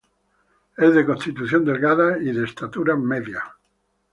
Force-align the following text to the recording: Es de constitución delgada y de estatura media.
Es 0.77 0.95
de 0.95 1.05
constitución 1.05 1.63
delgada 1.63 2.17
y 2.17 2.31
de 2.31 2.45
estatura 2.45 2.95
media. 2.95 3.43